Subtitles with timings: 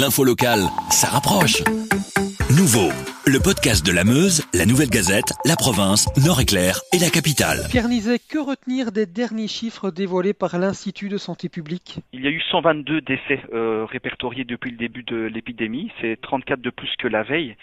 [0.00, 1.60] L'info locale, ça rapproche.
[2.56, 2.88] Nouveau,
[3.28, 7.68] le podcast de la Meuse, la Nouvelle Gazette, la province, Nord-Éclair et la capitale.
[7.68, 12.00] Pierre Nizet, que retenir des derniers chiffres dévoilés par l'Institut de santé publique?
[12.14, 16.62] Il y a eu 122 décès euh, répertoriés depuis le début de l'épidémie, c'est 34
[16.62, 17.54] de plus que la veille.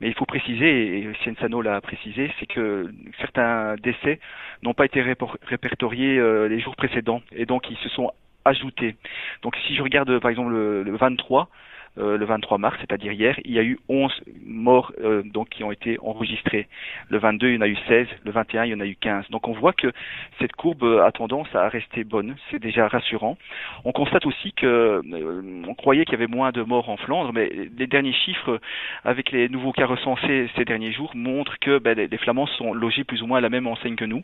[0.00, 1.08] Mais il faut préciser, et
[1.40, 4.18] Sano l'a précisé, c'est que certains décès
[4.64, 8.10] n'ont pas été répertoriés euh, les jours précédents et donc ils se sont
[8.44, 8.96] ajoutés.
[9.42, 11.48] Donc si je regarde par exemple le, le 23,
[11.96, 14.12] euh, le 23 mars, c'est-à-dire hier, il y a eu 11
[14.44, 16.66] morts euh, donc qui ont été enregistrés.
[17.08, 18.96] Le 22, il y en a eu 16, le 21, il y en a eu
[18.96, 19.30] 15.
[19.30, 19.92] Donc on voit que
[20.40, 23.38] cette courbe a tendance à rester bonne, c'est déjà rassurant.
[23.84, 27.32] On constate aussi que euh, on croyait qu'il y avait moins de morts en Flandre,
[27.32, 28.60] mais les derniers chiffres
[29.04, 33.04] avec les nouveaux cas recensés ces derniers jours montrent que ben, les, Flamands sont logés
[33.04, 34.22] plus ou moins à la même enseigne que nous,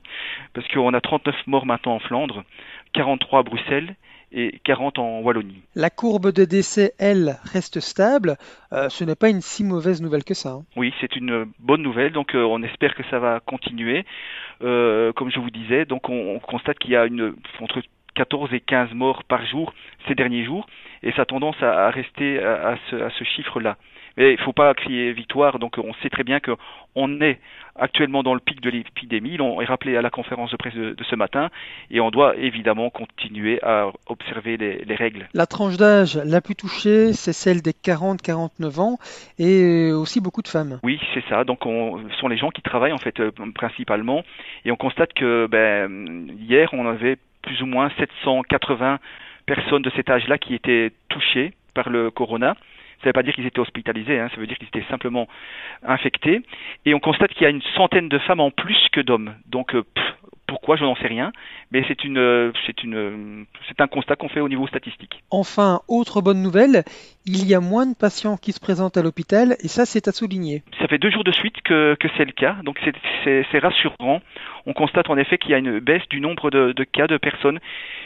[0.55, 2.43] parce qu'on a 39 morts maintenant en Flandre,
[2.93, 3.95] 43 à Bruxelles
[4.33, 5.63] et 40 en Wallonie.
[5.75, 8.37] La courbe de décès, elle, stable.
[8.73, 10.51] Euh, ce n'est pas une si mauvaise nouvelle que ça.
[10.51, 10.65] Hein.
[10.77, 12.13] Oui, c'est une bonne nouvelle.
[12.13, 14.05] Donc, euh, on espère que ça va continuer.
[14.63, 17.81] Euh, comme je vous disais, donc on, on constate qu'il y a une entre
[18.15, 19.73] 14 et 15 morts par jour
[20.09, 20.67] ces derniers jours,
[21.03, 23.77] et ça a tendance à, à rester à, à ce, à ce chiffre-là.
[24.17, 27.39] Mais il ne faut pas crier victoire, donc on sait très bien qu'on est
[27.77, 30.93] actuellement dans le pic de l'épidémie, on est rappelé à la conférence de presse de,
[30.93, 31.49] de, ce matin,
[31.91, 35.29] et on doit évidemment continuer à observer les, les règles.
[35.33, 38.99] La tranche d'âge la plus touchée, c'est celle des 40-49 ans,
[39.39, 40.81] et aussi beaucoup de femmes.
[40.83, 44.23] Oui, c'est ça, donc on, ce sont les gens qui travaillent en fait euh, principalement,
[44.65, 48.99] et on constate que ben, hier on avait plus ou moins 780
[49.47, 52.55] personnes de cet âge-là qui étaient touchées par le corona.
[53.01, 55.27] Ça ne veut pas dire qu'ils étaient hospitalisés, hein, ça veut dire qu'ils étaient simplement
[55.83, 56.43] infectés.
[56.85, 59.35] Et on constate qu'il y a une centaine de femmes en plus que d'hommes.
[59.47, 59.83] Donc, euh,
[60.51, 61.31] pourquoi Je n'en sais rien,
[61.71, 65.23] mais c'est une, c'est une, c'est un constat qu'on fait au niveau statistique.
[65.31, 66.83] Enfin, autre bonne nouvelle,
[67.25, 70.13] il y a moins de patients qui se présentent à l'hôpital, et ça, c'est à
[70.13, 70.65] souligner.
[70.81, 72.81] Ça fait deux jours de suite que, que c'est le cas, donc
[73.25, 74.21] c'est, rassurant.
[74.67, 77.17] On constate en effet qu'il y a une baisse du nombre de, de cas de
[77.17, 77.61] personnes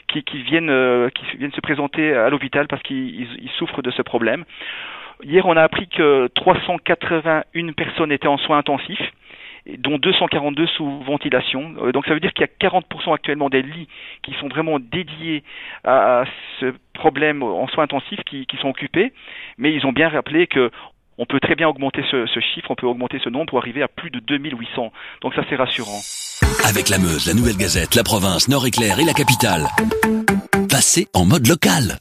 [0.08, 3.90] qui, qui viennent, euh, qui viennent se présenter à l'hôpital parce qu'ils ils souffrent de
[3.90, 4.44] ce problème.
[5.22, 9.12] Hier, on a appris que 381 personnes étaient en soins intensifs
[9.78, 11.74] dont 242 sous ventilation.
[11.92, 13.88] Donc ça veut dire qu'il y a 40% actuellement des lits
[14.22, 15.42] qui sont vraiment dédiés
[15.84, 16.24] à
[16.60, 19.12] ce problème en soins intensifs qui, sont occupés,
[19.58, 20.70] mais ils ont bien rappelé que
[21.16, 23.82] on peut très bien augmenter ce, ce, chiffre, on peut augmenter ce nombre pour arriver
[23.82, 24.92] à plus de 2800.
[25.22, 26.00] Donc ça c'est rassurant.
[26.68, 29.66] Avec la Meuse, la Nouvelle Gazette, la province, Nord-Éclair et la capitale,
[30.68, 31.98] passez en mode local.